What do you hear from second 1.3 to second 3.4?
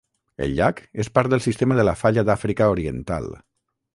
del sistema de la falla d'Àfrica Oriental.